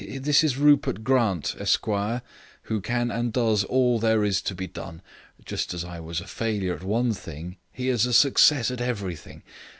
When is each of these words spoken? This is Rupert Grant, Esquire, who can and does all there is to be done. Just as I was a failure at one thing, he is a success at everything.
This 0.17 0.43
is 0.43 0.57
Rupert 0.57 1.03
Grant, 1.03 1.53
Esquire, 1.59 2.23
who 2.63 2.81
can 2.81 3.11
and 3.11 3.31
does 3.31 3.63
all 3.63 3.99
there 3.99 4.23
is 4.23 4.41
to 4.41 4.55
be 4.55 4.65
done. 4.65 5.03
Just 5.45 5.75
as 5.75 5.83
I 5.85 5.99
was 5.99 6.19
a 6.19 6.25
failure 6.25 6.73
at 6.73 6.81
one 6.81 7.13
thing, 7.13 7.57
he 7.71 7.87
is 7.87 8.07
a 8.07 8.13
success 8.13 8.71
at 8.71 8.81
everything. 8.81 9.43